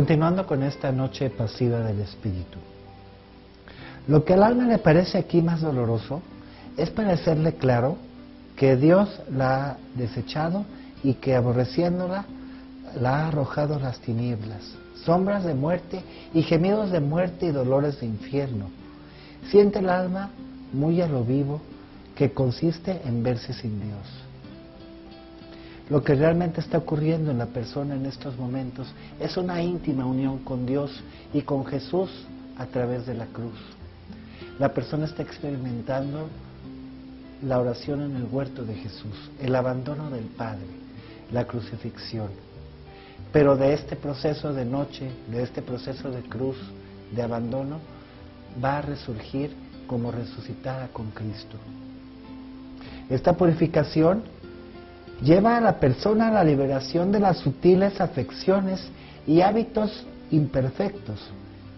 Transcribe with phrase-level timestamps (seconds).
[0.00, 2.58] Continuando con esta noche pasiva del Espíritu.
[4.10, 6.20] Lo que al alma le parece aquí más doloroso
[6.76, 7.96] es parecerle claro
[8.56, 10.64] que Dios la ha desechado
[11.04, 12.24] y que aborreciéndola
[13.00, 16.02] la ha arrojado las tinieblas, sombras de muerte
[16.34, 18.68] y gemidos de muerte y dolores de infierno.
[19.48, 20.30] Siente el alma
[20.72, 21.60] muy a lo vivo
[22.16, 24.08] que consiste en verse sin Dios.
[25.88, 30.38] Lo que realmente está ocurriendo en la persona en estos momentos es una íntima unión
[30.38, 31.00] con Dios
[31.32, 32.10] y con Jesús
[32.58, 33.79] a través de la cruz.
[34.60, 36.28] La persona está experimentando
[37.42, 40.66] la oración en el huerto de Jesús, el abandono del Padre,
[41.32, 42.28] la crucifixión.
[43.32, 46.58] Pero de este proceso de noche, de este proceso de cruz,
[47.10, 47.78] de abandono,
[48.62, 49.50] va a resurgir
[49.86, 51.56] como resucitada con Cristo.
[53.08, 54.24] Esta purificación
[55.22, 58.86] lleva a la persona a la liberación de las sutiles afecciones
[59.26, 61.18] y hábitos imperfectos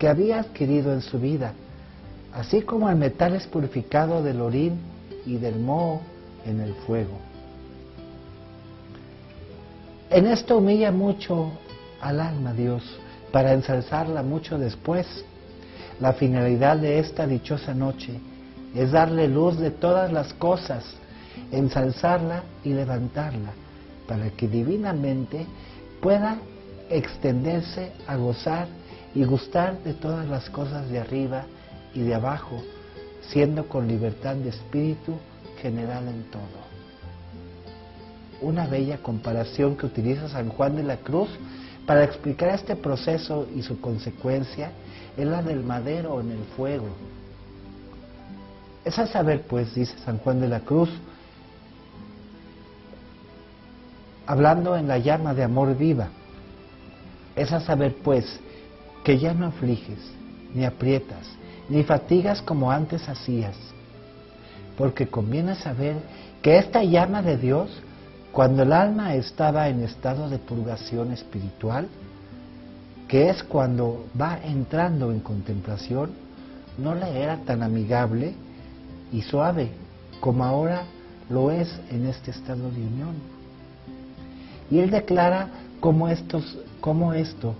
[0.01, 1.55] que había adquirido en su vida,
[2.35, 4.81] así como el metal es purificado del orín
[5.27, 6.01] y del moho
[6.47, 7.19] en el fuego.
[10.11, 11.53] En esto humilla mucho
[12.01, 12.83] al alma Dios
[13.31, 15.07] para ensalzarla mucho después.
[16.01, 18.21] La finalidad de esta dichosa noche
[18.75, 20.85] es darle luz de todas las cosas
[21.51, 23.53] ensalzarla y levantarla,
[24.09, 25.47] para que divinamente
[26.01, 26.39] pueda
[26.91, 28.67] extenderse a gozar
[29.15, 31.45] y gustar de todas las cosas de arriba
[31.95, 32.63] y de abajo,
[33.29, 35.17] siendo con libertad de espíritu
[35.61, 36.63] general en todo.
[38.41, 41.29] Una bella comparación que utiliza San Juan de la Cruz
[41.87, 44.73] para explicar este proceso y su consecuencia
[45.17, 46.89] es la del madero en el fuego.
[48.85, 50.91] Es a saber, pues, dice San Juan de la Cruz,
[54.27, 56.09] hablando en la llama de amor viva.
[57.37, 58.41] Es a saber, pues,
[59.05, 59.99] que ya no afliges,
[60.55, 61.29] ni aprietas,
[61.73, 63.57] ni fatigas como antes hacías,
[64.77, 65.97] porque conviene saber
[66.43, 67.71] que esta llama de Dios,
[68.31, 71.89] cuando el alma estaba en estado de purgación espiritual,
[73.09, 76.11] que es cuando va entrando en contemplación,
[76.77, 78.35] no le era tan amigable
[79.11, 79.71] y suave
[80.21, 80.83] como ahora
[81.31, 83.15] lo es en este estado de unión.
[84.71, 85.49] Y él declara
[85.81, 86.07] cómo,
[86.83, 87.55] cómo esto,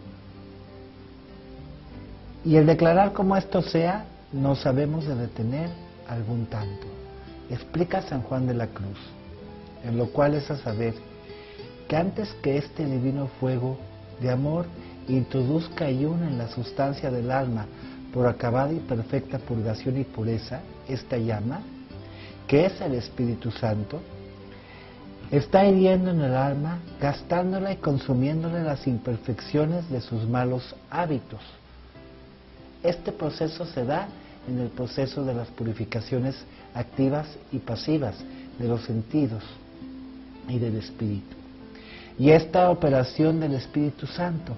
[2.45, 5.71] y el declarar cómo esto sea, no sabemos de detener
[6.09, 6.87] algún tanto.
[7.51, 8.99] Explica San Juan de la Cruz,
[9.85, 10.95] en lo cual es a saber
[11.89, 13.77] que antes que este divino fuego
[14.21, 14.67] de amor
[15.09, 17.67] introduzca y en la sustancia del alma
[18.13, 21.61] por acabada y perfecta purgación y pureza, esta llama,
[22.47, 24.01] que es el Espíritu Santo,
[25.31, 31.41] está hiriendo en el alma, gastándola y consumiéndole las imperfecciones de sus malos hábitos.
[32.83, 34.09] Este proceso se da
[34.49, 36.35] en el proceso de las purificaciones
[36.75, 38.17] activas y pasivas
[38.59, 39.43] de los sentidos
[40.49, 41.37] y del espíritu.
[42.19, 44.55] Y esta operación del Espíritu Santo,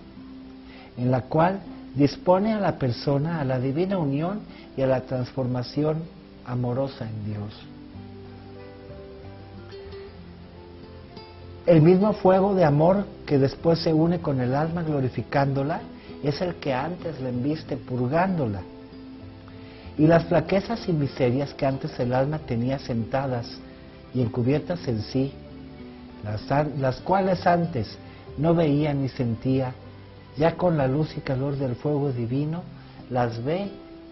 [0.96, 1.60] en la cual
[1.94, 4.40] dispone a la persona a la divina unión
[4.76, 5.98] y a la transformación
[6.44, 7.52] amorosa en Dios.
[11.66, 15.80] El mismo fuego de amor que después se une con el alma glorificándola
[16.28, 18.62] es el que antes la embiste purgándola.
[19.96, 23.58] Y las flaquezas y miserias que antes el alma tenía sentadas
[24.12, 25.32] y encubiertas en sí,
[26.24, 26.42] las,
[26.78, 27.96] las cuales antes
[28.38, 29.72] no veía ni sentía,
[30.36, 32.62] ya con la luz y calor del fuego divino,
[33.10, 33.70] las ve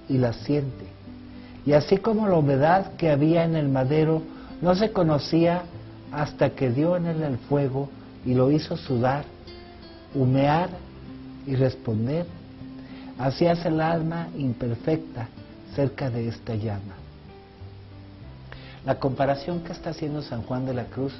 [0.08, 0.86] y las siente.
[1.64, 4.22] Y así como la humedad que había en el madero
[4.60, 5.62] no se conocía
[6.12, 7.88] hasta que dio en él el fuego
[8.24, 9.24] y lo hizo sudar,
[10.14, 10.68] humear
[11.46, 12.26] y responder.
[13.18, 15.28] Así hace el alma imperfecta
[15.74, 16.94] cerca de esta llama.
[18.84, 21.12] La comparación que está haciendo San Juan de la Cruz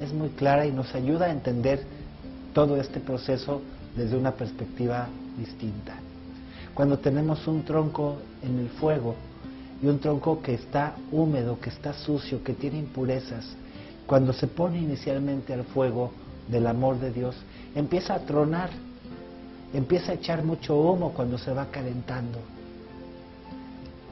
[0.00, 1.84] es muy clara y nos ayuda a entender
[2.54, 3.60] todo este proceso
[3.96, 5.94] desde una perspectiva distinta.
[6.74, 9.14] Cuando tenemos un tronco en el fuego
[9.82, 13.46] y un tronco que está húmedo, que está sucio, que tiene impurezas,
[14.06, 16.12] cuando se pone inicialmente al fuego
[16.48, 17.36] del amor de Dios,
[17.74, 18.70] empieza a tronar,
[19.72, 22.38] empieza a echar mucho humo cuando se va calentando.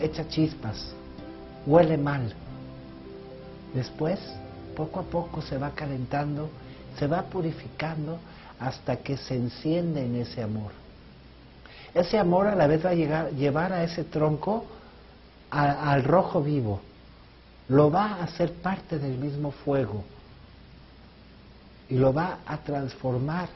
[0.01, 0.93] echa chispas,
[1.67, 2.33] huele mal.
[3.75, 4.21] Después,
[4.77, 6.49] poco a poco se va calentando,
[6.99, 8.19] se va purificando
[8.61, 10.73] hasta que se enciende en ese amor.
[11.95, 14.67] Ese amor a la vez va a llevar a ese tronco
[15.51, 16.81] al rojo vivo,
[17.69, 20.05] lo va a hacer parte del mismo fuego
[21.89, 23.49] y lo va a transformar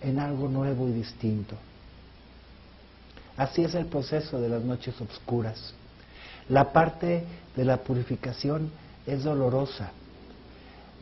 [0.00, 1.56] en algo nuevo y distinto.
[3.36, 5.74] Así es el proceso de las noches oscuras.
[6.48, 8.70] La parte de la purificación
[9.06, 9.90] es dolorosa.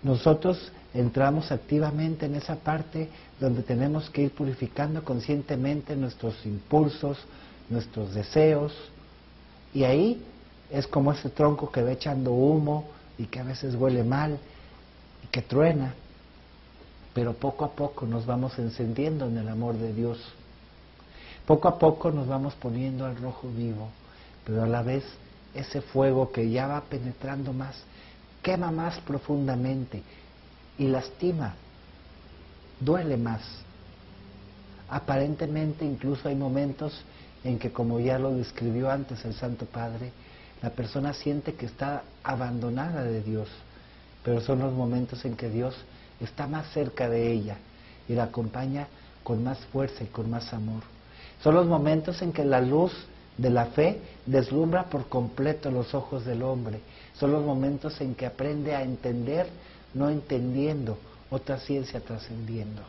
[0.02, 3.08] Nosotros entramos activamente en esa parte
[3.40, 7.18] donde tenemos que ir purificando conscientemente nuestros impulsos,
[7.68, 8.72] nuestros deseos,
[9.72, 10.22] y ahí
[10.70, 12.88] es como ese tronco que va echando humo
[13.18, 14.38] y que a veces huele mal
[15.22, 15.94] y que truena,
[17.14, 20.18] pero poco a poco nos vamos encendiendo en el amor de Dios.
[21.46, 23.88] Poco a poco nos vamos poniendo al rojo vivo,
[24.44, 25.04] pero a la vez
[25.54, 27.76] ese fuego que ya va penetrando más,
[28.42, 30.02] quema más profundamente
[30.76, 31.54] y lastima,
[32.80, 33.42] duele más.
[34.88, 37.00] Aparentemente incluso hay momentos
[37.44, 40.10] en que, como ya lo describió antes el Santo Padre,
[40.62, 43.48] la persona siente que está abandonada de Dios,
[44.24, 45.76] pero son los momentos en que Dios
[46.20, 47.56] está más cerca de ella
[48.08, 48.88] y la acompaña
[49.22, 50.82] con más fuerza y con más amor.
[51.42, 52.92] Son los momentos en que la luz
[53.36, 56.80] de la fe deslumbra por completo los ojos del hombre.
[57.14, 59.46] Son los momentos en que aprende a entender
[59.94, 60.98] no entendiendo,
[61.30, 62.82] otra ciencia trascendiendo.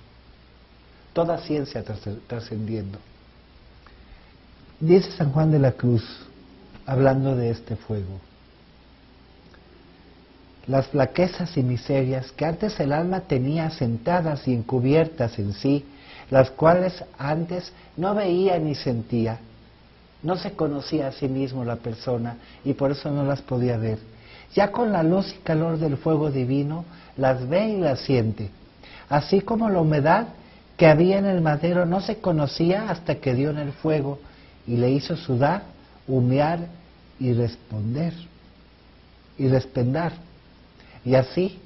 [1.13, 1.83] Toda ciencia
[2.27, 2.99] trascendiendo.
[4.79, 6.03] Dice San Juan de la Cruz,
[6.85, 8.19] hablando de este fuego,
[10.67, 15.85] las flaquezas y miserias que antes el alma tenía sentadas y encubiertas en sí,
[16.31, 19.39] las cuales antes no veía ni sentía.
[20.23, 23.99] No se conocía a sí mismo la persona y por eso no las podía ver.
[24.55, 26.85] Ya con la luz y calor del fuego divino
[27.15, 28.49] las ve y las siente.
[29.07, 30.29] Así como la humedad
[30.77, 34.19] que había en el madero no se conocía hasta que dio en el fuego
[34.65, 35.63] y le hizo sudar,
[36.07, 36.59] humear
[37.19, 38.13] y responder
[39.37, 40.13] y respendar.
[41.05, 41.59] Y así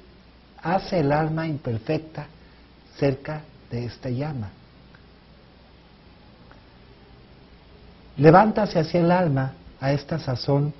[0.62, 2.26] hace el alma imperfecta
[2.98, 3.40] cerca
[3.70, 4.50] de esta llama.
[8.18, 10.74] Levántase hacia el alma a esta sazón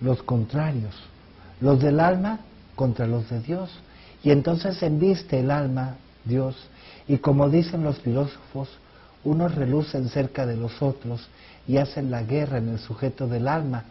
[0.00, 0.94] los contrarios,
[1.60, 2.40] los del alma
[2.74, 3.70] contra los de Dios.
[4.24, 6.56] Y entonces embiste el alma Dios.
[7.06, 8.70] Y como dicen los filósofos,
[9.24, 11.28] unos relucen cerca de los otros
[11.68, 13.84] y hacen la guerra en el sujeto del alma,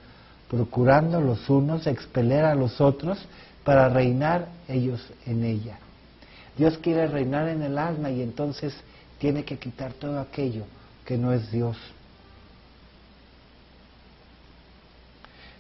[0.50, 3.20] procurando los unos expeler a los otros
[3.64, 5.78] para reinar ellos en ella.
[6.58, 8.74] Dios quiere reinar en el alma y entonces
[9.20, 10.64] tiene que quitar todo aquello
[11.06, 11.78] que no es Dios.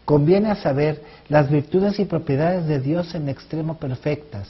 [0.05, 4.49] Conviene a saber las virtudes y propiedades de Dios en extremo perfectas,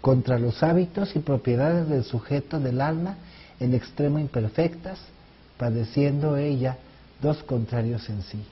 [0.00, 3.16] contra los hábitos y propiedades del sujeto del alma
[3.60, 4.98] en extremo imperfectas,
[5.58, 6.76] padeciendo ella
[7.20, 8.44] dos contrarios en sí.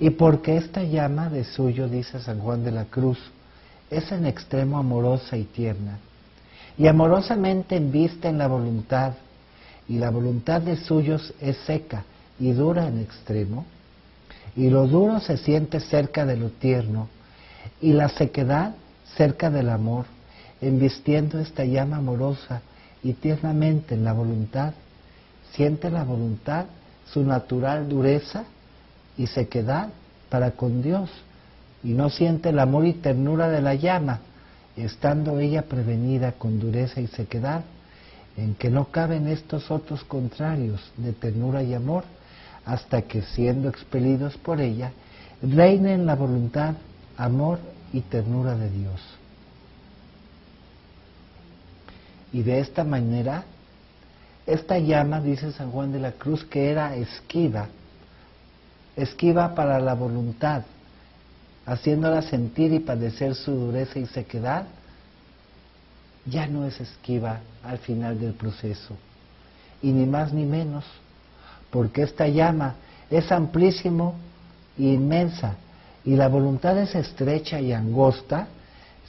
[0.00, 3.18] Y porque esta llama de suyo, dice San Juan de la Cruz,
[3.90, 5.98] es en extremo amorosa y tierna,
[6.76, 9.14] y amorosamente envista en la voluntad,
[9.88, 12.04] y la voluntad de suyos es seca
[12.38, 13.64] y dura en extremo,
[14.54, 17.08] y lo duro se siente cerca de lo tierno,
[17.80, 18.74] y la sequedad
[19.16, 20.04] cerca del amor,
[20.60, 22.60] envistiendo esta llama amorosa
[23.02, 24.74] y tiernamente en la voluntad,
[25.52, 26.66] siente la voluntad
[27.12, 28.44] su natural dureza
[29.18, 29.88] y sequedad
[30.30, 31.10] para con Dios,
[31.82, 34.20] y no siente el amor y ternura de la llama,
[34.76, 37.64] estando ella prevenida con dureza y sequedad,
[38.36, 42.04] en que no caben estos otros contrarios de ternura y amor,
[42.64, 44.92] hasta que siendo expelidos por ella,
[45.42, 46.74] reinen la voluntad,
[47.16, 47.58] amor
[47.92, 49.00] y ternura de Dios.
[52.32, 53.44] Y de esta manera,
[54.46, 57.68] esta llama, dice San Juan de la Cruz, que era esquiva,
[58.98, 60.62] esquiva para la voluntad,
[61.64, 64.64] haciéndola sentir y padecer su dureza y sequedad,
[66.26, 68.96] ya no es esquiva al final del proceso.
[69.82, 70.84] Y ni más ni menos,
[71.70, 72.74] porque esta llama
[73.10, 74.14] es amplísimo
[74.78, 75.54] e inmensa,
[76.04, 78.48] y la voluntad es estrecha y angosta,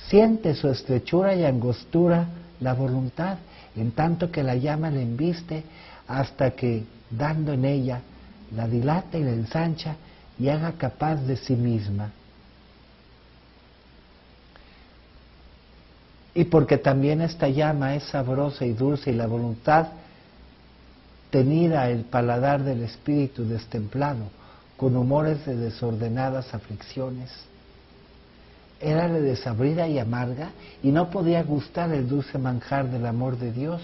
[0.07, 2.27] siente su estrechura y angostura
[2.59, 3.37] la voluntad,
[3.75, 5.63] en tanto que la llama le embiste
[6.07, 8.01] hasta que, dando en ella,
[8.55, 9.95] la dilata y la ensancha
[10.37, 12.11] y haga capaz de sí misma.
[16.33, 19.87] Y porque también esta llama es sabrosa y dulce y la voluntad
[21.29, 24.25] tenida el paladar del espíritu destemplado,
[24.77, 27.29] con humores de desordenadas aflicciones.
[28.79, 30.51] Era desabrida y amarga
[30.81, 33.81] y no podía gustar el dulce manjar del amor de Dios.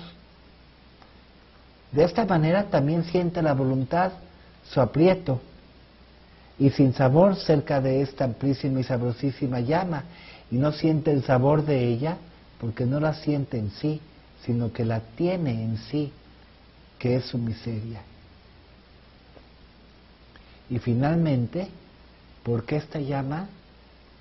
[1.91, 4.13] De esta manera también siente la voluntad
[4.69, 5.41] su aprieto
[6.57, 10.03] y sin sabor cerca de esta amplísima y sabrosísima llama
[10.49, 12.17] y no siente el sabor de ella
[12.59, 13.99] porque no la siente en sí,
[14.45, 16.11] sino que la tiene en sí,
[16.97, 18.01] que es su miseria.
[20.69, 21.67] Y finalmente,
[22.43, 23.47] porque esta llama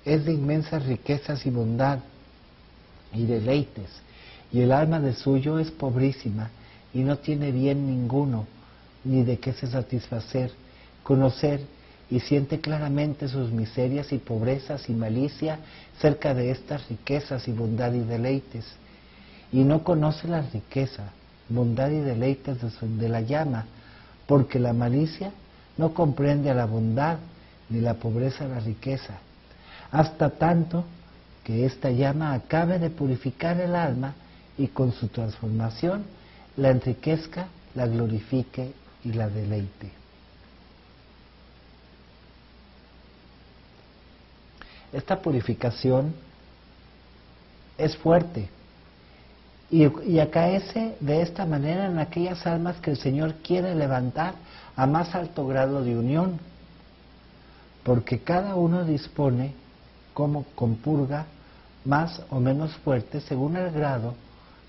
[0.03, 1.99] es de inmensas riquezas y bondad
[3.13, 3.89] y deleites,
[4.51, 6.49] y el alma de suyo es pobrísima
[6.93, 8.45] y no tiene bien ninguno,
[9.05, 10.51] ni de qué se satisfacer,
[11.03, 11.61] conocer
[12.09, 15.59] y siente claramente sus miserias y pobrezas y malicia
[15.99, 18.65] cerca de estas riquezas y bondad y deleites,
[19.51, 21.11] y no conoce la riqueza,
[21.49, 23.65] bondad y deleites de, la llama,
[24.27, 25.31] porque la malicia
[25.77, 27.17] no comprende a la bondad
[27.69, 29.19] ni la pobreza a la riqueza,
[29.91, 30.83] hasta tanto
[31.43, 34.15] que esta llama acabe de purificar el alma
[34.57, 36.05] y con su transformación
[36.57, 38.73] la enriquezca, la glorifique
[39.05, 39.91] y la deleite.
[44.91, 46.13] Esta purificación
[47.77, 48.49] es fuerte.
[49.69, 54.35] Y, acaece de esta manera en aquellas almas que el Señor quiere levantar
[54.75, 56.39] a más alto grado de unión,
[57.83, 59.53] porque cada uno dispone
[60.13, 61.25] como compurga
[61.83, 64.15] más o menos fuerte según el grado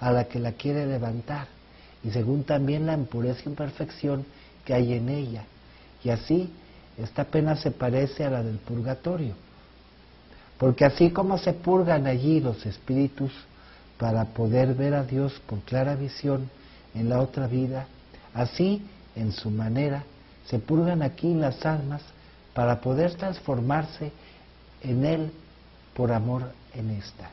[0.01, 1.47] a la que la quiere levantar
[2.07, 4.25] y según también la impureza e imperfección
[4.65, 5.45] que hay en ella.
[6.05, 6.51] Y así
[6.97, 9.35] esta pena se parece a la del purgatorio
[10.59, 13.33] porque así como se purgan allí los espíritus
[13.99, 16.49] para poder ver a Dios por clara visión
[16.95, 17.87] en la otra vida,
[18.35, 18.83] así
[19.15, 20.05] en su manera
[20.47, 22.03] se purgan aquí las almas
[22.55, 24.13] para poder transformarse
[24.83, 25.31] en Él
[25.95, 27.31] por amor en esta.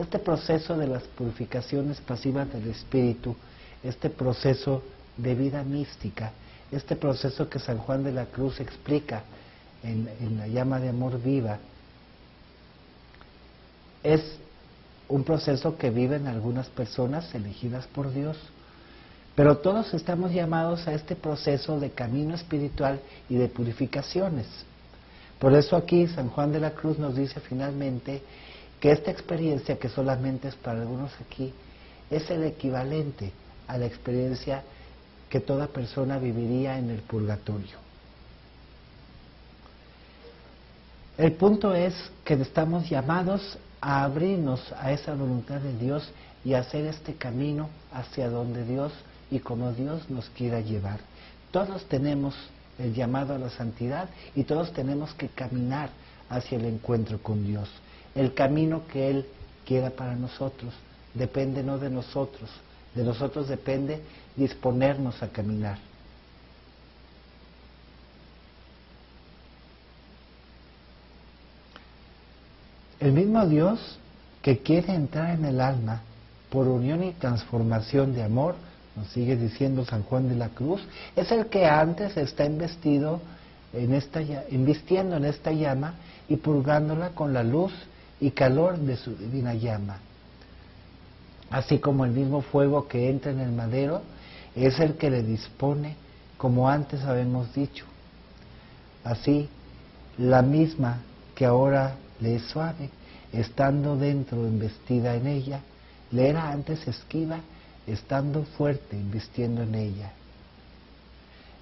[0.00, 3.36] Este proceso de las purificaciones pasivas del espíritu,
[3.84, 4.82] este proceso
[5.18, 6.32] de vida mística,
[6.72, 9.24] este proceso que San Juan de la Cruz explica
[9.82, 11.58] en, la llama de amor viva,
[14.02, 14.22] es
[15.06, 18.38] un proceso que viven algunas personas elegidas por Dios.
[19.34, 24.46] Pero todos estamos llamados a este proceso de camino espiritual y de purificaciones.
[25.38, 28.22] Por eso aquí San Juan de la Cruz nos dice finalmente
[28.80, 31.52] que esta experiencia, que solamente es para algunos aquí,
[32.10, 33.30] es el equivalente
[33.68, 34.64] a la experiencia
[35.28, 37.78] que toda persona viviría en el purgatorio.
[41.18, 41.94] El punto es
[42.24, 46.10] que estamos llamados a abrirnos a esa voluntad de Dios
[46.44, 48.92] y hacer este camino hacia donde Dios
[49.30, 51.00] y como Dios nos quiera llevar.
[51.50, 52.34] Todos tenemos
[52.78, 55.90] el llamado a la santidad y todos tenemos que caminar
[56.30, 57.68] hacia el encuentro con Dios.
[58.14, 59.26] El camino que Él
[59.64, 60.72] quiera para nosotros
[61.14, 62.50] depende no de nosotros,
[62.94, 64.00] de nosotros depende
[64.36, 65.78] disponernos a caminar.
[72.98, 73.98] El mismo Dios
[74.42, 76.02] que quiere entrar en el alma
[76.50, 78.56] por unión y transformación de amor,
[78.96, 80.82] nos sigue diciendo San Juan de la Cruz,
[81.16, 83.20] es el que antes está investido
[83.72, 85.94] en esta, invistiendo en esta llama
[86.28, 87.72] y purgándola con la luz
[88.20, 89.98] y calor de su divina llama.
[91.50, 94.02] Así como el mismo fuego que entra en el madero
[94.54, 95.96] es el que le dispone,
[96.36, 97.84] como antes habíamos dicho.
[99.04, 99.48] Así,
[100.18, 101.00] la misma
[101.34, 102.90] que ahora le es suave,
[103.32, 105.60] estando dentro investida en ella,
[106.10, 107.40] le era antes esquiva,
[107.86, 110.12] estando fuerte invistiendo en ella.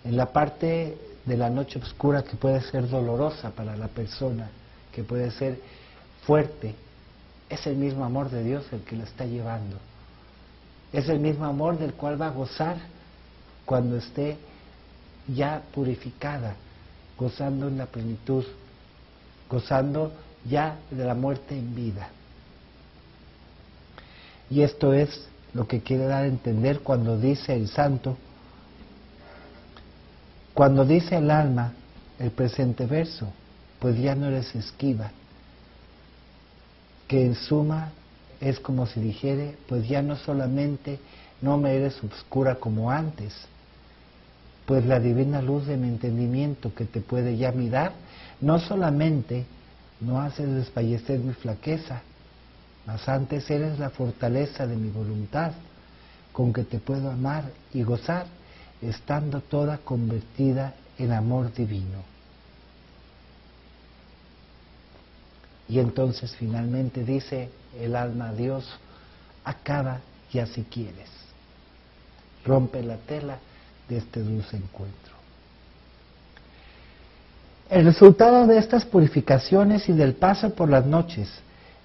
[0.04, 4.48] En la parte de la noche oscura que puede ser dolorosa para la persona,
[4.92, 5.60] que puede ser
[6.24, 6.74] fuerte,
[7.48, 9.76] es el mismo amor de Dios el que la está llevando.
[10.92, 12.76] Es el mismo amor del cual va a gozar
[13.64, 14.36] cuando esté
[15.26, 16.54] ya purificada,
[17.18, 18.44] gozando en la plenitud,
[19.50, 20.12] gozando
[20.48, 22.08] ya de la muerte en vida.
[24.50, 28.16] Y esto es lo que quiere dar a entender cuando dice el santo,
[30.54, 31.72] cuando dice el alma
[32.18, 33.28] el presente verso,
[33.78, 35.12] pues ya no eres esquiva,
[37.08, 37.92] que en suma
[38.40, 41.00] es como si dijere, pues ya no solamente
[41.40, 43.34] no me eres obscura como antes,
[44.66, 47.92] pues la divina luz de mi entendimiento que te puede ya mirar,
[48.40, 49.46] no solamente
[50.00, 52.02] no haces desfallecer mi flaqueza,
[52.86, 55.52] mas antes eres la fortaleza de mi voluntad,
[56.32, 58.26] con que te puedo amar y gozar,
[58.82, 62.17] estando toda convertida en amor divino.
[65.68, 68.66] Y entonces finalmente dice el alma a Dios,
[69.44, 70.00] acaba
[70.32, 71.10] ya si quieres.
[72.44, 73.38] Rompe la tela
[73.88, 75.12] de este dulce encuentro.
[77.68, 81.28] El resultado de estas purificaciones y del paso por las noches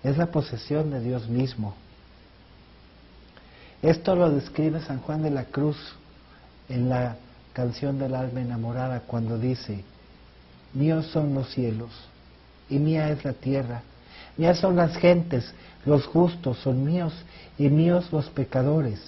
[0.01, 1.75] es la posesión de Dios mismo.
[3.81, 5.77] Esto lo describe San Juan de la Cruz
[6.69, 7.17] en la
[7.51, 9.83] canción del alma enamorada cuando dice,
[10.73, 11.89] míos son los cielos
[12.69, 13.81] y mía es la tierra,
[14.37, 15.53] mías son las gentes,
[15.85, 17.13] los justos son míos
[17.57, 18.99] y míos los pecadores.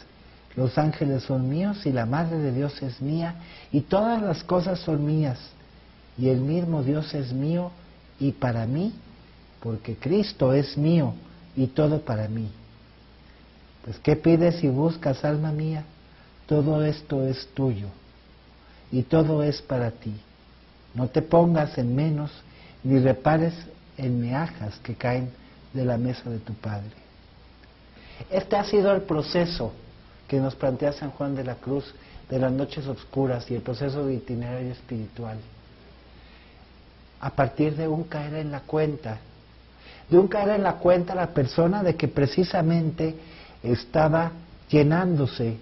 [0.56, 3.36] Los ángeles son míos y la Madre de Dios es mía
[3.72, 5.38] y todas las cosas son mías
[6.18, 7.72] y el mismo Dios es mío
[8.20, 8.94] y para mí,
[9.60, 11.14] porque Cristo es mío
[11.58, 12.50] y todo para mí.
[13.84, 15.84] Pues ¿qué pides y buscas, alma mía?
[16.48, 17.88] Todo esto es tuyo
[18.92, 20.14] y todo es para ti.
[20.94, 22.32] No te pongas en menos
[22.86, 23.54] ni repares
[23.98, 25.32] en meajas que caen
[25.74, 26.92] de la mesa de tu Padre.
[28.30, 29.74] Este ha sido el proceso
[30.28, 31.94] que nos plantea San Juan de la Cruz
[32.30, 35.38] de las noches oscuras y el proceso de itinerario espiritual.
[37.20, 39.18] A partir de un caer en la cuenta,
[40.08, 43.16] de un caer en la cuenta la persona de que precisamente
[43.64, 44.32] estaba
[44.70, 45.58] llenándose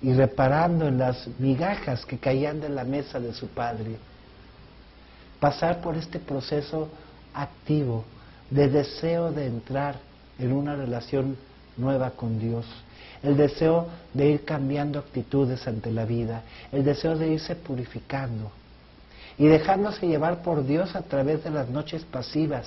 [0.00, 3.96] y reparando en las migajas que caían de la mesa de su padre.
[5.40, 6.88] Pasar por este proceso
[7.34, 8.04] activo
[8.50, 9.96] de deseo de entrar
[10.38, 11.36] en una relación
[11.76, 12.66] nueva con Dios,
[13.22, 16.42] el deseo de ir cambiando actitudes ante la vida,
[16.72, 18.50] el deseo de irse purificando.
[19.36, 22.66] Y dejándose llevar por Dios a través de las noches pasivas,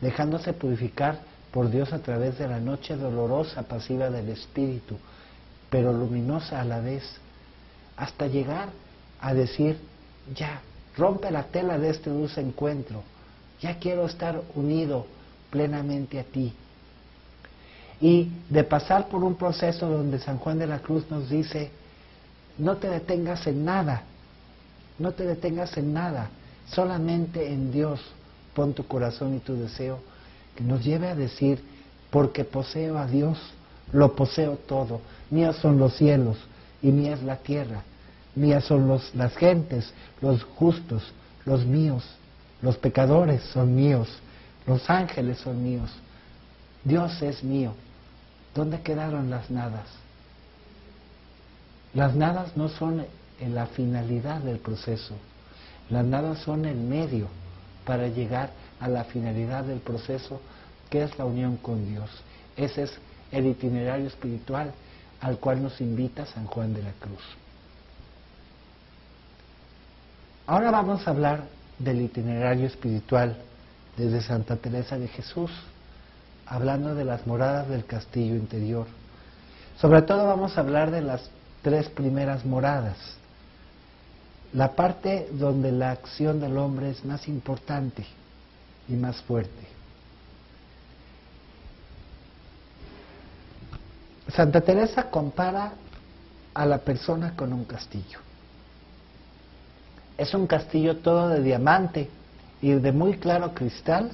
[0.00, 1.20] dejándose purificar
[1.52, 4.96] por Dios a través de la noche dolorosa pasiva del Espíritu,
[5.70, 7.04] pero luminosa a la vez,
[7.96, 8.70] hasta llegar
[9.20, 9.78] a decir,
[10.34, 10.60] ya,
[10.96, 13.02] rompe la tela de este dulce encuentro,
[13.60, 15.06] ya quiero estar unido
[15.50, 16.52] plenamente a ti.
[18.00, 21.70] Y de pasar por un proceso donde San Juan de la Cruz nos dice,
[22.58, 24.02] no te detengas en nada,
[24.98, 26.30] no te detengas en nada,
[26.66, 28.00] solamente en Dios
[28.54, 30.00] pon tu corazón y tu deseo,
[30.56, 31.62] que nos lleve a decir,
[32.10, 33.38] porque poseo a Dios,
[33.92, 36.36] lo poseo todo, míos son los cielos
[36.82, 37.82] y mía es la tierra,
[38.34, 41.12] mías son los, las gentes, los justos,
[41.44, 42.04] los míos,
[42.60, 44.08] los pecadores son míos,
[44.66, 45.90] los ángeles son míos,
[46.84, 47.74] Dios es mío.
[48.54, 49.88] ¿Dónde quedaron las nadas?
[51.94, 53.04] Las nadas no son
[53.40, 55.14] en la finalidad del proceso,
[55.90, 57.28] las nadas son el medio
[57.84, 60.40] para llegar a la finalidad del proceso
[60.90, 62.10] que es la unión con Dios.
[62.56, 62.92] Ese es
[63.30, 64.72] el itinerario espiritual
[65.20, 67.22] al cual nos invita San Juan de la Cruz.
[70.52, 71.44] Ahora vamos a hablar
[71.78, 73.38] del itinerario espiritual
[73.96, 75.50] desde Santa Teresa de Jesús,
[76.44, 78.86] hablando de las moradas del castillo interior.
[79.80, 81.30] Sobre todo vamos a hablar de las
[81.62, 82.98] tres primeras moradas,
[84.52, 88.04] la parte donde la acción del hombre es más importante
[88.90, 89.66] y más fuerte.
[94.28, 95.72] Santa Teresa compara
[96.52, 98.18] a la persona con un castillo.
[100.22, 102.08] Es un castillo todo de diamante
[102.60, 104.12] y de muy claro cristal,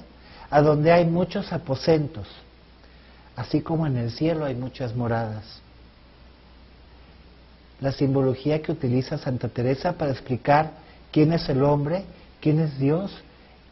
[0.49, 2.27] a donde hay muchos aposentos,
[3.35, 5.61] así como en el cielo hay muchas moradas.
[7.79, 10.71] La simbología que utiliza Santa Teresa para explicar
[11.11, 12.05] quién es el hombre,
[12.41, 13.11] quién es Dios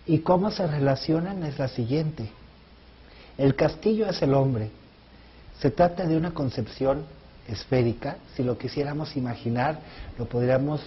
[0.06, 2.30] y cómo se relacionan es la siguiente.
[3.40, 4.70] El castillo es el hombre.
[5.60, 7.04] Se trata de una concepción
[7.48, 8.18] esférica.
[8.36, 9.80] Si lo quisiéramos imaginar,
[10.20, 10.82] lo podríamos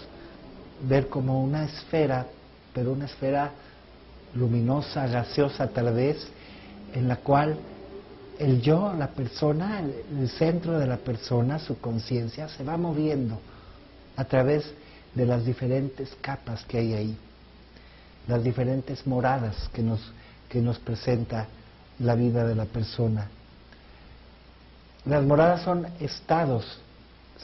[0.83, 2.27] ver como una esfera,
[2.75, 3.53] pero una esfera
[4.35, 6.27] luminosa, gaseosa tal vez,
[6.95, 7.57] en la cual
[8.39, 13.39] el yo, la persona, el, centro de la persona, su conciencia, se va moviendo
[14.17, 14.65] a través
[15.15, 17.17] de las diferentes capas que hay ahí,
[18.27, 20.01] las diferentes moradas que nos,
[20.49, 21.49] que nos presenta
[21.99, 23.29] la vida de la persona.
[25.05, 26.79] Las moradas son estados,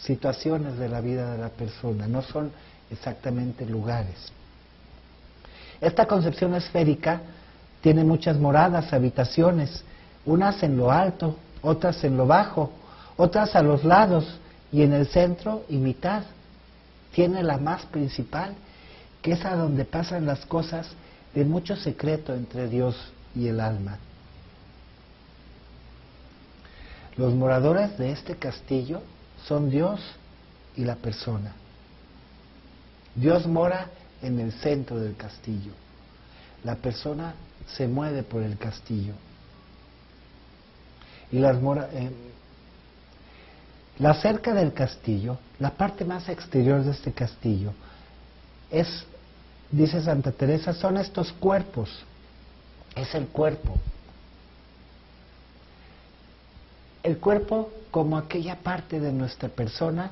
[0.00, 2.52] situaciones de la vida de la persona, no son
[2.90, 4.32] exactamente lugares.
[5.80, 7.20] Esta concepción esférica
[7.80, 9.84] tiene muchas moradas, habitaciones,
[10.24, 12.72] unas en lo alto, otras en lo bajo,
[13.16, 14.38] otras a los lados
[14.72, 16.22] y en el centro y mitad.
[17.12, 18.54] Tiene la más principal,
[19.22, 20.88] que es a donde pasan las cosas
[21.34, 22.96] de mucho secreto entre Dios
[23.34, 23.98] y el alma.
[27.16, 29.00] Los moradores de este castillo
[29.46, 30.00] son Dios
[30.76, 31.52] y la persona.
[33.16, 33.88] Dios mora
[34.20, 35.72] en el centro del castillo.
[36.62, 37.34] La persona
[37.66, 39.14] se mueve por el castillo.
[41.32, 42.10] Y las mora, eh,
[43.98, 47.72] la cerca del castillo, la parte más exterior de este castillo,
[48.70, 49.04] es,
[49.70, 51.88] dice Santa Teresa, son estos cuerpos.
[52.94, 53.76] Es el cuerpo.
[57.02, 60.10] El cuerpo como aquella parte de nuestra persona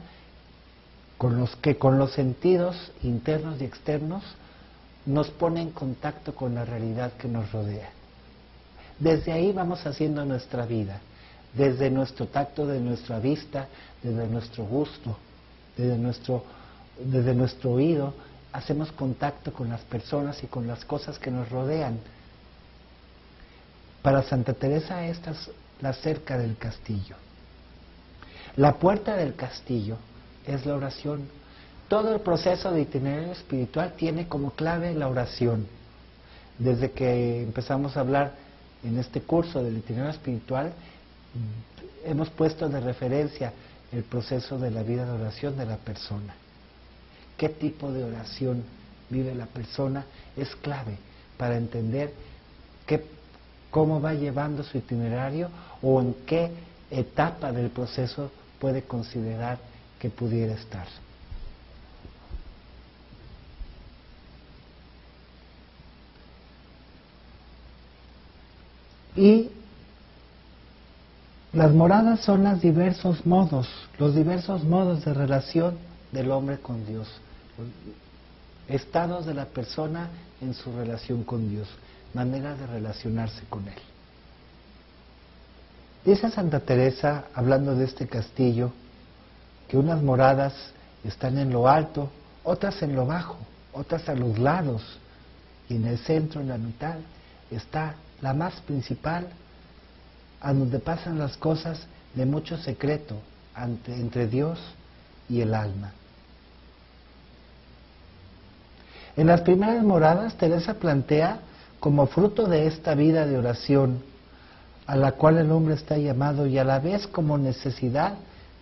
[1.25, 4.23] con los que con los sentidos internos y externos
[5.07, 7.89] nos pone en contacto con la realidad que nos rodea.
[8.99, 11.01] Desde ahí vamos haciendo nuestra vida,
[11.55, 13.69] desde nuestro tacto, de nuestra vista,
[14.03, 15.17] desde nuestro gusto,
[15.79, 16.45] desde nuestro,
[17.03, 18.13] desde nuestro oído,
[18.53, 22.01] hacemos contacto con las personas y con las cosas que nos rodean.
[24.03, 27.17] Para Santa Teresa esta es la cerca del castillo.
[28.57, 29.97] La puerta del castillo
[30.47, 31.29] es la oración.
[31.89, 35.67] Todo el proceso de itinerario espiritual tiene como clave la oración.
[36.59, 38.35] Desde que empezamos a hablar
[38.83, 40.73] en este curso del itinerario espiritual,
[42.05, 43.53] hemos puesto de referencia
[43.93, 46.35] el proceso de la vida de oración de la persona.
[47.37, 48.63] ¿Qué tipo de oración
[49.11, 50.05] vive la persona?
[50.37, 50.97] Es clave
[51.37, 52.13] para entender
[52.87, 53.05] qué,
[53.71, 55.49] cómo va llevando su itinerario
[55.83, 56.51] o en qué
[56.91, 59.59] etapa del proceso puede considerar
[59.99, 60.87] que pudiera estar.
[69.17, 69.51] Y
[71.53, 75.79] las moradas son los diversos modos, los diversos modos de relación
[76.11, 77.09] del hombre con Dios,
[78.69, 80.09] estados de la persona
[80.41, 81.69] en su relación con Dios,
[82.13, 83.79] manera de relacionarse con Él.
[86.05, 88.73] Dice Santa Teresa, hablando de este castillo,
[89.69, 90.55] que unas moradas
[91.05, 92.11] están en lo alto,
[92.43, 93.37] otras en lo bajo,
[93.73, 94.83] otras a los lados,
[95.69, 96.97] y en el centro, en la mitad,
[97.51, 99.27] está la más principal,
[100.41, 101.81] a donde pasan las cosas
[102.15, 103.17] de mucho secreto
[103.87, 104.59] entre Dios
[105.29, 105.93] y el alma.
[109.17, 111.39] En las primeras moradas, Teresa plantea
[111.81, 114.03] como fruto de esta vida de oración,
[114.87, 118.15] a la cual el hombre está llamado y a la vez como necesidad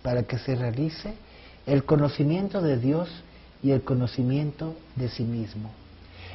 [0.03, 1.13] para que se realice
[1.65, 3.09] el conocimiento de Dios
[3.63, 5.71] y el conocimiento de sí mismo.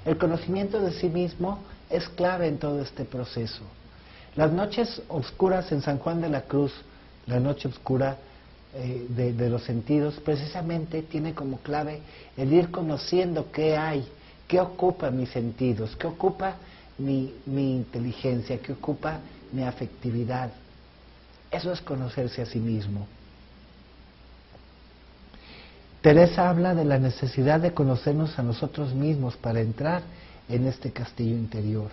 [0.05, 3.63] El conocimiento de sí mismo es clave en todo este proceso.
[4.37, 6.73] Las noches oscuras en San Juan de la Cruz,
[7.27, 8.17] la noche oscura
[8.75, 12.01] eh, de, los sentidos, precisamente tiene como clave
[12.37, 14.07] el ir conociendo qué hay,
[14.47, 16.57] qué ocupa mis sentidos, qué ocupa
[16.97, 19.19] mi, mi inteligencia, qué ocupa
[19.53, 20.51] mi afectividad.
[21.51, 23.07] Eso es conocerse a sí mismo.
[26.09, 30.01] Teresa habla de la necesidad de conocernos a nosotros mismos para entrar
[30.49, 31.91] en este castillo interior.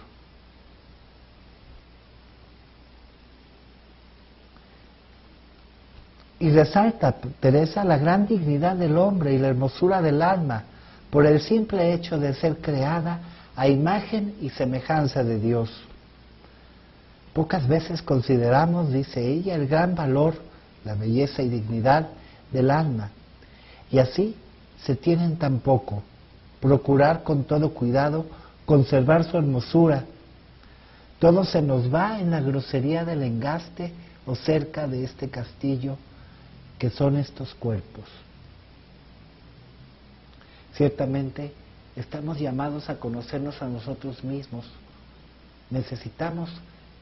[6.40, 10.64] Y resalta Teresa la gran dignidad del hombre y la hermosura del alma
[11.10, 13.20] por el simple hecho de ser creada
[13.54, 15.70] a imagen y semejanza de Dios.
[17.34, 20.36] Pocas veces consideramos, dice ella, el gran valor,
[20.86, 22.08] la belleza y dignidad
[22.54, 23.12] del alma
[23.92, 24.36] y así
[24.84, 26.04] se tienen tan poco.
[26.60, 28.26] Procurar con todo cuidado
[28.66, 30.06] conservar su hermosura.
[31.20, 33.94] Todo se nos va en la grosería del engaste
[34.26, 35.98] o cerca de este castillo
[36.78, 38.06] que son estos cuerpos.
[40.74, 41.54] Ciertamente
[41.96, 44.66] estamos llamados a conocernos a nosotros mismos.
[45.70, 46.50] Necesitamos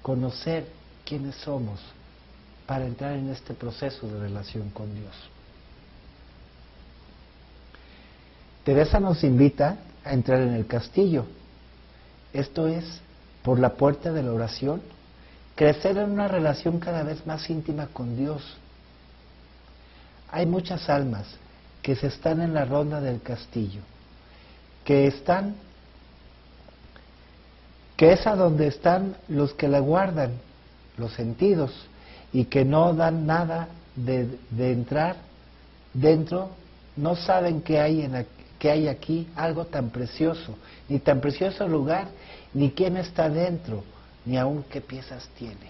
[0.01, 0.67] conocer
[1.05, 1.79] quiénes somos
[2.67, 5.32] para entrar en este proceso de relación con Dios.
[8.63, 11.25] Teresa nos invita a entrar en el castillo.
[12.31, 12.85] Esto es,
[13.43, 14.81] por la puerta de la oración,
[15.55, 18.41] crecer en una relación cada vez más íntima con Dios.
[20.31, 21.27] Hay muchas almas
[21.81, 23.81] que se están en la ronda del castillo,
[24.85, 25.55] que están,
[27.97, 30.31] que es a donde están los que la guardan,
[30.97, 31.71] los sentidos,
[32.31, 35.17] y que no dan nada de, de entrar
[35.93, 36.49] dentro,
[36.95, 38.25] no saben qué hay en,
[38.63, 40.55] que hay aquí algo tan precioso,
[40.87, 42.07] ni tan precioso lugar,
[42.53, 43.83] ni quién está dentro,
[44.23, 45.69] ni aún qué piezas tiene.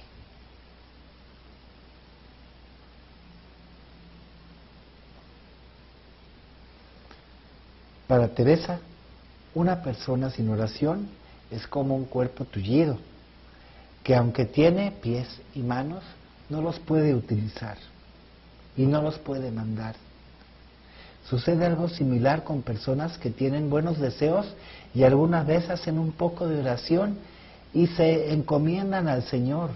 [8.05, 8.79] Para Teresa,
[9.55, 11.09] una persona sin oración
[11.49, 12.99] es como un cuerpo tullido,
[14.03, 16.03] que aunque tiene pies y manos,
[16.47, 17.79] no los puede utilizar.
[18.77, 19.95] y no los puede mandar.
[21.29, 24.45] Sucede algo similar con personas que tienen buenos deseos
[24.93, 27.17] y alguna vez hacen un poco de oración
[27.73, 29.71] y se encomiendan al Señor.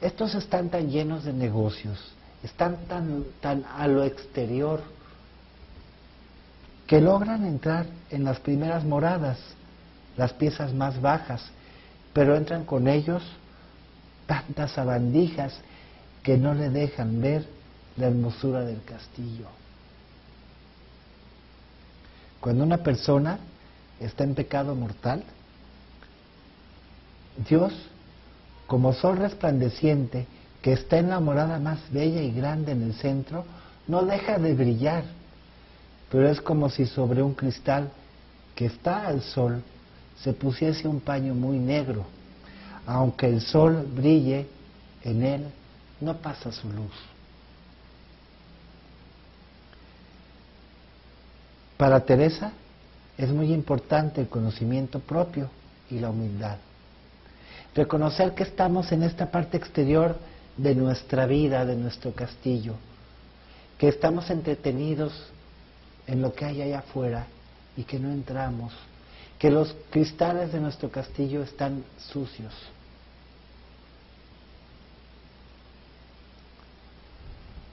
[0.00, 1.98] Estos están tan llenos de negocios,
[2.42, 4.82] están tan, tan a lo exterior,
[6.86, 9.38] que logran entrar en las primeras moradas,
[10.18, 11.42] las piezas más bajas,
[12.12, 13.22] pero entran con ellos
[14.26, 15.54] tantas sabandijas
[16.22, 17.46] que no le dejan ver
[17.96, 19.46] la hermosura del castillo.
[22.40, 23.38] Cuando una persona
[24.00, 25.24] está en pecado mortal,
[27.48, 27.72] Dios,
[28.66, 30.26] como sol resplandeciente
[30.62, 33.44] que está en la morada más bella y grande en el centro,
[33.86, 35.04] no deja de brillar,
[36.10, 37.90] pero es como si sobre un cristal
[38.54, 39.62] que está al sol
[40.22, 42.04] se pusiese un paño muy negro.
[42.86, 44.46] Aunque el sol brille
[45.02, 45.46] en él,
[46.00, 47.13] no pasa su luz.
[51.76, 52.52] Para Teresa
[53.18, 55.50] es muy importante el conocimiento propio
[55.90, 56.58] y la humildad.
[57.74, 60.16] Reconocer que estamos en esta parte exterior
[60.56, 62.74] de nuestra vida, de nuestro castillo,
[63.78, 65.12] que estamos entretenidos
[66.06, 67.26] en lo que hay allá afuera
[67.76, 68.72] y que no entramos,
[69.38, 72.54] que los cristales de nuestro castillo están sucios.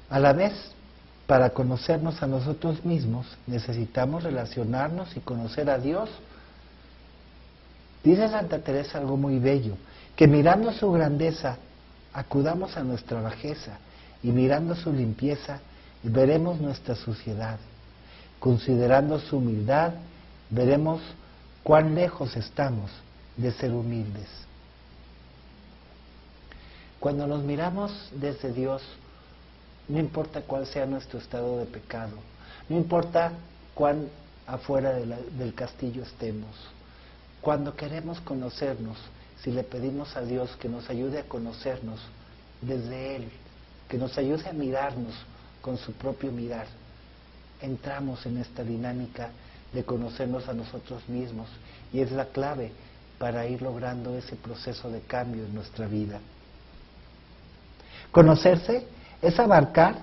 [0.10, 0.54] A la vez,
[1.32, 6.10] para conocernos a nosotros mismos, necesitamos relacionarnos y conocer a Dios.
[8.04, 9.78] Dice Santa Teresa algo muy bello,
[10.18, 11.56] que mirando su grandeza,
[12.12, 13.78] acudamos a nuestra bajeza
[14.22, 15.62] y mirando su limpieza,
[16.04, 17.60] veremos nuestra suciedad.
[18.38, 19.94] Considerando su humildad,
[20.50, 21.02] veremos
[21.64, 22.92] cuán lejos estamos
[23.38, 24.28] de ser humildes.
[27.00, 28.82] Cuando nos miramos desde Dios,
[29.88, 32.16] no importa cuál sea nuestro estado de pecado,
[32.70, 33.34] no importa
[33.74, 34.08] cuán
[34.48, 36.56] afuera del castillo estemos.
[37.42, 38.98] Cuando queremos conocernos,
[39.44, 42.00] si le pedimos a Dios que nos ayude a conocernos
[42.62, 43.30] desde Él,
[43.90, 45.14] que nos ayude a mirarnos
[45.62, 46.68] con su propio mirar,
[47.62, 49.32] entramos en esta dinámica
[49.74, 51.48] de conocernos a nosotros mismos
[51.94, 52.72] y es la clave
[53.18, 56.20] para ir logrando ese proceso de cambio en nuestra vida.
[58.12, 58.86] Conocerse
[59.22, 59.96] es abarcar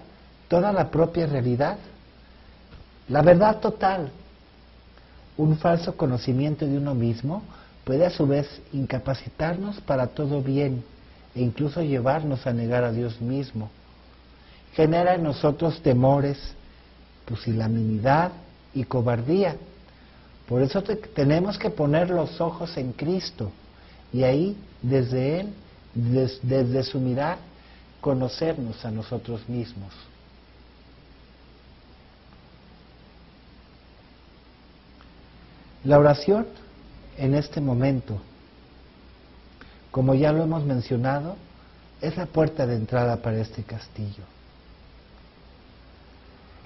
[0.48, 1.76] toda la propia realidad,
[3.08, 4.10] la verdad total.
[5.36, 7.42] Un falso conocimiento de uno mismo
[7.84, 10.84] puede a su vez incapacitarnos para todo bien
[11.34, 13.70] e incluso llevarnos a negar a Dios mismo.
[14.74, 16.38] Genera en nosotros temores,
[17.24, 18.32] pusilanimidad
[18.74, 19.56] y cobardía.
[20.48, 23.50] Por eso tenemos que poner los ojos en Cristo
[24.12, 25.48] y ahí, desde Él,
[25.94, 27.38] desde su mirar,
[28.00, 29.92] conocernos a nosotros mismos.
[35.84, 36.46] La oración
[37.16, 38.20] en este momento,
[39.90, 41.36] como ya lo hemos mencionado,
[42.00, 44.24] es la puerta de entrada para este castillo.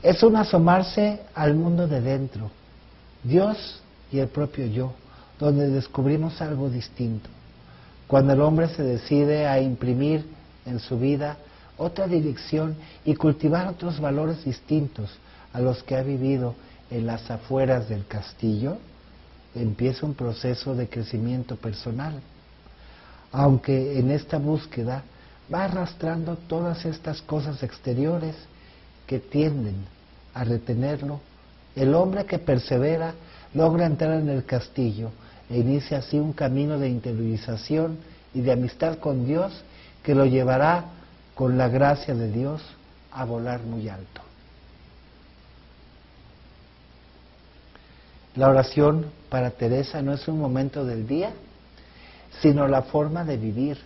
[0.02, 2.50] Es un asomarse al mundo de dentro,
[3.22, 4.92] Dios y el propio yo,
[5.38, 7.28] donde descubrimos algo distinto.
[8.08, 10.26] Cuando el hombre se decide a imprimir
[10.66, 11.36] en su vida
[11.76, 15.10] otra dirección y cultivar otros valores distintos
[15.52, 16.54] a los que ha vivido
[16.90, 18.76] en las afueras del castillo,
[19.54, 22.20] empieza un proceso de crecimiento personal.
[23.32, 25.02] Aunque en esta búsqueda
[25.52, 28.36] va arrastrando todas estas cosas exteriores
[29.06, 29.76] que tienden
[30.34, 31.20] a retenerlo,
[31.74, 33.14] el hombre que persevera
[33.54, 35.10] logra entrar en el castillo
[35.50, 37.98] e inicia así un camino de interiorización
[38.34, 39.52] y de amistad con Dios
[40.02, 40.86] que lo llevará
[41.34, 42.62] con la gracia de Dios
[43.12, 44.20] a volar muy alto.
[48.34, 51.32] La oración para Teresa no es un momento del día,
[52.40, 53.78] sino la forma de vivir.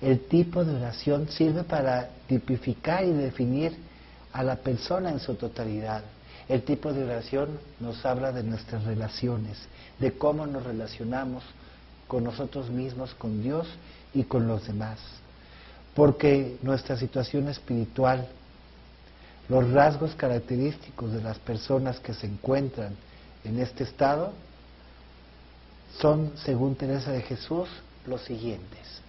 [0.00, 3.76] El tipo de oración sirve para tipificar y definir
[4.32, 6.02] a la persona en su totalidad.
[6.48, 9.58] El tipo de oración nos habla de nuestras relaciones,
[10.00, 11.44] de cómo nos relacionamos
[12.08, 13.68] con nosotros mismos, con Dios
[14.12, 14.98] y con los demás
[15.94, 18.28] porque nuestra situación espiritual,
[19.48, 22.96] los rasgos característicos de las personas que se encuentran
[23.44, 24.32] en este estado
[25.98, 27.68] son, según Teresa de Jesús,
[28.06, 29.01] los siguientes.